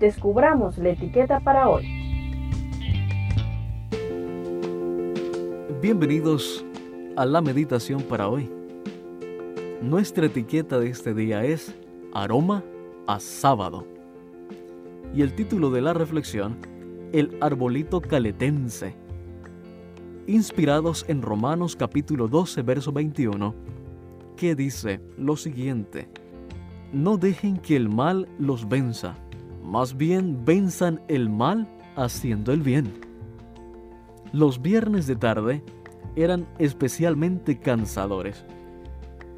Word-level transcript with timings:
descubramos 0.00 0.78
la 0.78 0.90
etiqueta 0.90 1.40
para 1.40 1.68
hoy. 1.68 1.86
Bienvenidos 5.82 6.64
a 7.16 7.26
la 7.26 7.42
meditación 7.42 8.02
para 8.02 8.28
hoy. 8.28 8.50
Nuestra 9.82 10.26
etiqueta 10.26 10.80
de 10.80 10.88
este 10.88 11.12
día 11.12 11.44
es 11.44 11.74
Aroma 12.14 12.64
a 13.06 13.20
sábado. 13.20 13.86
Y 15.14 15.20
el 15.20 15.34
título 15.34 15.70
de 15.70 15.82
la 15.82 15.92
reflexión, 15.92 16.56
El 17.12 17.36
arbolito 17.42 18.00
caletense. 18.00 18.94
Inspirados 20.26 21.04
en 21.08 21.20
Romanos 21.20 21.76
capítulo 21.76 22.26
12, 22.26 22.62
verso 22.62 22.92
21, 22.92 23.54
que 24.36 24.54
dice 24.54 25.00
lo 25.18 25.36
siguiente, 25.36 26.08
No 26.92 27.18
dejen 27.18 27.58
que 27.58 27.76
el 27.76 27.90
mal 27.90 28.28
los 28.38 28.68
venza, 28.68 29.16
más 29.70 29.96
bien 29.96 30.44
venzan 30.44 31.00
el 31.06 31.30
mal 31.30 31.68
haciendo 31.94 32.52
el 32.52 32.60
bien. 32.60 32.92
Los 34.32 34.60
viernes 34.60 35.06
de 35.06 35.14
tarde 35.14 35.62
eran 36.16 36.48
especialmente 36.58 37.60
cansadores. 37.60 38.44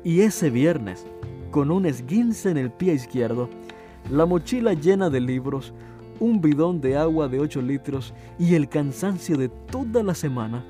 Y 0.04 0.20
ese 0.20 0.48
viernes, 0.48 1.06
con 1.50 1.70
un 1.70 1.84
esguince 1.84 2.48
en 2.48 2.56
el 2.56 2.70
pie 2.70 2.94
izquierdo, 2.94 3.50
la 4.10 4.24
mochila 4.24 4.72
llena 4.72 5.10
de 5.10 5.20
libros, 5.20 5.74
un 6.18 6.40
bidón 6.40 6.80
de 6.80 6.96
agua 6.96 7.28
de 7.28 7.38
8 7.38 7.60
litros 7.60 8.14
y 8.38 8.54
el 8.54 8.70
cansancio 8.70 9.36
de 9.36 9.50
toda 9.50 10.02
la 10.02 10.14
semana, 10.14 10.64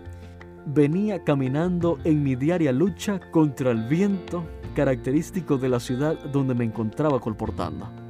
venía 0.67 1.23
caminando 1.23 2.01
en 2.03 2.25
mi 2.25 2.35
diaria 2.35 2.73
lucha 2.73 3.21
contra 3.31 3.71
el 3.71 3.85
viento 3.85 4.43
característico 4.75 5.57
de 5.57 5.69
la 5.69 5.79
ciudad 5.79 6.19
donde 6.33 6.53
me 6.53 6.65
encontraba 6.65 7.21
colportando. 7.21 8.02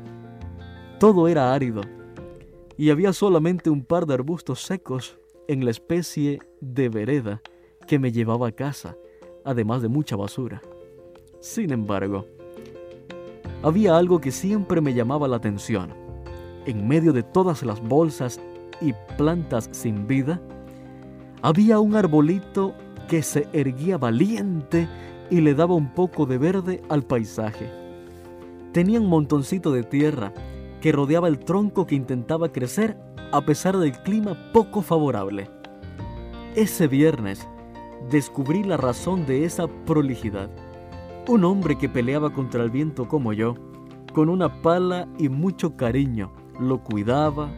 Todo 1.02 1.26
era 1.26 1.52
árido 1.52 1.80
y 2.76 2.90
había 2.90 3.12
solamente 3.12 3.70
un 3.70 3.82
par 3.82 4.06
de 4.06 4.14
arbustos 4.14 4.62
secos 4.62 5.18
en 5.48 5.64
la 5.64 5.72
especie 5.72 6.38
de 6.60 6.88
vereda 6.88 7.42
que 7.88 7.98
me 7.98 8.12
llevaba 8.12 8.46
a 8.46 8.52
casa, 8.52 8.96
además 9.44 9.82
de 9.82 9.88
mucha 9.88 10.14
basura. 10.14 10.62
Sin 11.40 11.72
embargo, 11.72 12.24
había 13.64 13.96
algo 13.96 14.20
que 14.20 14.30
siempre 14.30 14.80
me 14.80 14.94
llamaba 14.94 15.26
la 15.26 15.38
atención. 15.38 15.92
En 16.66 16.86
medio 16.86 17.12
de 17.12 17.24
todas 17.24 17.64
las 17.64 17.82
bolsas 17.82 18.40
y 18.80 18.92
plantas 19.18 19.70
sin 19.72 20.06
vida, 20.06 20.40
había 21.42 21.80
un 21.80 21.96
arbolito 21.96 22.74
que 23.08 23.24
se 23.24 23.48
erguía 23.52 23.98
valiente 23.98 24.86
y 25.30 25.40
le 25.40 25.54
daba 25.54 25.74
un 25.74 25.92
poco 25.94 26.26
de 26.26 26.38
verde 26.38 26.80
al 26.88 27.02
paisaje. 27.02 27.68
Tenía 28.70 29.00
un 29.00 29.08
montoncito 29.08 29.72
de 29.72 29.82
tierra 29.82 30.32
que 30.82 30.92
rodeaba 30.92 31.28
el 31.28 31.38
tronco 31.38 31.86
que 31.86 31.94
intentaba 31.94 32.50
crecer 32.50 32.98
a 33.30 33.40
pesar 33.40 33.78
del 33.78 33.92
clima 34.02 34.36
poco 34.52 34.82
favorable. 34.82 35.48
Ese 36.56 36.88
viernes 36.88 37.48
descubrí 38.10 38.64
la 38.64 38.76
razón 38.76 39.24
de 39.24 39.44
esa 39.44 39.68
prolijidad. 39.86 40.50
Un 41.28 41.44
hombre 41.44 41.78
que 41.78 41.88
peleaba 41.88 42.32
contra 42.32 42.64
el 42.64 42.70
viento 42.70 43.06
como 43.06 43.32
yo, 43.32 43.54
con 44.12 44.28
una 44.28 44.60
pala 44.60 45.08
y 45.18 45.28
mucho 45.28 45.76
cariño, 45.76 46.32
lo 46.58 46.82
cuidaba, 46.82 47.48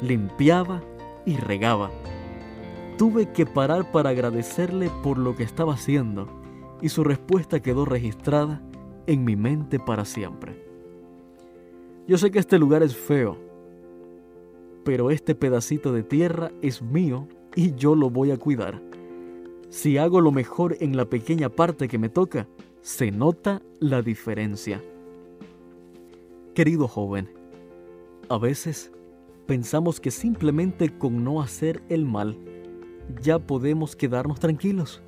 limpiaba 0.00 0.80
y 1.26 1.36
regaba. 1.36 1.90
Tuve 2.96 3.30
que 3.30 3.44
parar 3.44 3.92
para 3.92 4.10
agradecerle 4.10 4.90
por 5.02 5.18
lo 5.18 5.36
que 5.36 5.42
estaba 5.42 5.74
haciendo 5.74 6.28
y 6.80 6.88
su 6.88 7.04
respuesta 7.04 7.60
quedó 7.60 7.84
registrada 7.84 8.62
en 9.06 9.22
mi 9.22 9.36
mente 9.36 9.78
para 9.78 10.06
siempre. 10.06 10.69
Yo 12.10 12.18
sé 12.18 12.32
que 12.32 12.40
este 12.40 12.58
lugar 12.58 12.82
es 12.82 12.96
feo, 12.96 13.38
pero 14.84 15.12
este 15.12 15.36
pedacito 15.36 15.92
de 15.92 16.02
tierra 16.02 16.50
es 16.60 16.82
mío 16.82 17.28
y 17.54 17.76
yo 17.76 17.94
lo 17.94 18.10
voy 18.10 18.32
a 18.32 18.36
cuidar. 18.36 18.82
Si 19.68 19.96
hago 19.96 20.20
lo 20.20 20.32
mejor 20.32 20.76
en 20.80 20.96
la 20.96 21.04
pequeña 21.04 21.50
parte 21.50 21.86
que 21.86 21.98
me 21.98 22.08
toca, 22.08 22.48
se 22.80 23.12
nota 23.12 23.62
la 23.78 24.02
diferencia. 24.02 24.82
Querido 26.52 26.88
joven, 26.88 27.30
a 28.28 28.38
veces 28.38 28.90
pensamos 29.46 30.00
que 30.00 30.10
simplemente 30.10 30.90
con 30.90 31.22
no 31.22 31.40
hacer 31.40 31.80
el 31.88 32.06
mal 32.06 32.36
ya 33.22 33.38
podemos 33.38 33.94
quedarnos 33.94 34.40
tranquilos. 34.40 35.00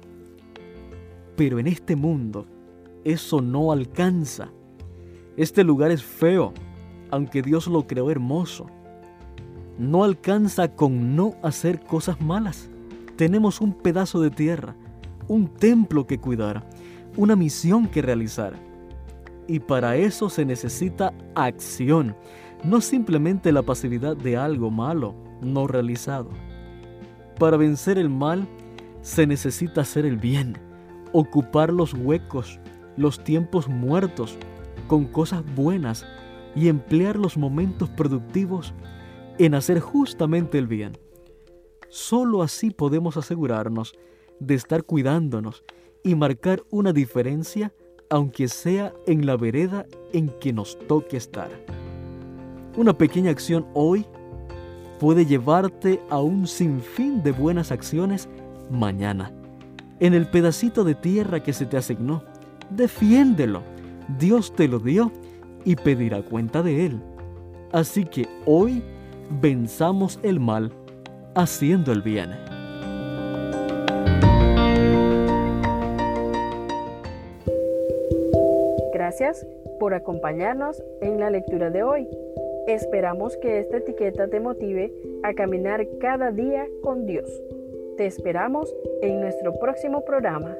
Pero 1.34 1.58
en 1.58 1.66
este 1.66 1.96
mundo 1.96 2.46
eso 3.02 3.40
no 3.40 3.72
alcanza. 3.72 4.52
Este 5.36 5.64
lugar 5.64 5.90
es 5.90 6.04
feo, 6.04 6.54
aunque 7.12 7.42
Dios 7.42 7.68
lo 7.68 7.86
creó 7.86 8.10
hermoso. 8.10 8.66
No 9.78 10.02
alcanza 10.02 10.74
con 10.74 11.14
no 11.14 11.34
hacer 11.42 11.78
cosas 11.78 12.20
malas 12.20 12.68
tenemos 13.16 13.60
un 13.60 13.72
pedazo 13.72 14.20
de 14.20 14.30
tierra, 14.30 14.74
un 15.28 15.46
templo 15.46 16.08
que 16.08 16.18
cuidar, 16.18 16.64
una 17.16 17.36
misión 17.36 17.86
que 17.86 18.02
realizar. 18.02 18.54
Y 19.46 19.60
para 19.60 19.96
eso 19.96 20.28
se 20.28 20.44
necesita 20.44 21.12
acción, 21.34 22.16
no 22.64 22.80
simplemente 22.80 23.52
la 23.52 23.62
pasividad 23.62 24.16
de 24.16 24.36
algo 24.36 24.70
malo 24.70 25.14
no 25.40 25.66
realizado. 25.66 26.30
Para 27.38 27.56
vencer 27.56 27.98
el 27.98 28.08
mal 28.08 28.48
se 29.02 29.26
necesita 29.26 29.82
hacer 29.82 30.06
el 30.06 30.16
bien, 30.16 30.56
ocupar 31.12 31.72
los 31.72 31.94
huecos, 31.94 32.58
los 32.96 33.22
tiempos 33.22 33.68
muertos 33.68 34.36
con 34.86 35.04
cosas 35.04 35.42
buenas 35.54 36.04
y 36.54 36.68
emplear 36.68 37.16
los 37.16 37.36
momentos 37.36 37.88
productivos 37.90 38.74
en 39.38 39.54
hacer 39.54 39.80
justamente 39.80 40.58
el 40.58 40.66
bien. 40.66 40.98
Solo 41.88 42.42
así 42.42 42.70
podemos 42.70 43.16
asegurarnos 43.16 43.94
de 44.40 44.54
estar 44.54 44.84
cuidándonos 44.84 45.64
y 46.02 46.14
marcar 46.14 46.62
una 46.70 46.92
diferencia 46.92 47.72
aunque 48.10 48.48
sea 48.48 48.92
en 49.06 49.24
la 49.24 49.36
vereda 49.36 49.86
en 50.12 50.28
que 50.38 50.52
nos 50.52 50.78
toque 50.86 51.16
estar. 51.16 51.50
Una 52.76 52.96
pequeña 52.96 53.30
acción 53.30 53.66
hoy 53.72 54.04
puede 55.00 55.24
llevarte 55.24 56.00
a 56.10 56.20
un 56.20 56.46
sinfín 56.46 57.22
de 57.22 57.32
buenas 57.32 57.72
acciones 57.72 58.28
mañana. 58.70 59.32
En 59.98 60.14
el 60.14 60.28
pedacito 60.28 60.84
de 60.84 60.94
tierra 60.94 61.42
que 61.42 61.52
se 61.52 61.64
te 61.64 61.76
asignó, 61.76 62.22
defiéndelo. 62.70 63.62
Dios 64.18 64.54
te 64.54 64.68
lo 64.68 64.78
dio 64.78 65.10
y 65.64 65.76
pedirá 65.76 66.22
cuenta 66.22 66.62
de 66.62 66.86
él. 66.86 67.00
Así 67.72 68.04
que 68.04 68.26
hoy 68.44 68.82
venzamos 69.40 70.18
el 70.22 70.40
mal 70.40 70.70
haciendo 71.34 71.92
el 71.92 72.02
bien. 72.02 72.30
Gracias 78.92 79.46
por 79.78 79.94
acompañarnos 79.94 80.82
en 81.00 81.18
la 81.18 81.30
lectura 81.30 81.70
de 81.70 81.82
hoy. 81.82 82.08
Esperamos 82.66 83.36
que 83.38 83.58
esta 83.58 83.78
etiqueta 83.78 84.28
te 84.28 84.38
motive 84.38 84.92
a 85.22 85.34
caminar 85.34 85.86
cada 86.00 86.30
día 86.30 86.66
con 86.82 87.06
Dios. 87.06 87.28
Te 87.96 88.06
esperamos 88.06 88.72
en 89.02 89.20
nuestro 89.20 89.58
próximo 89.58 90.04
programa. 90.04 90.56